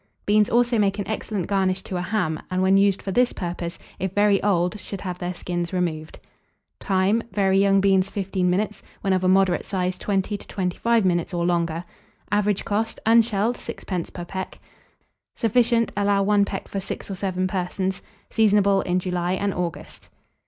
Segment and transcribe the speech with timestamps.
[0.25, 3.77] Beans also make an excellent garnish to a ham, and when used for this purpose,
[3.99, 6.17] if very old, should have their skins removed.
[6.79, 7.21] Time.
[7.31, 11.45] Very young beans, 15 minutes; when of a moderate size, 20 to 25 minutes, or
[11.45, 11.83] longer.
[12.31, 14.11] Average cost, unshelled, 6d.
[14.11, 14.57] per peck.
[15.35, 15.91] Sufficient.
[15.95, 18.01] Allow one peck for 6 or 7 persons.
[18.31, 20.09] Seasonable in July and August.